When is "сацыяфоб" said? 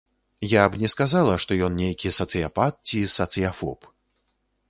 3.17-3.79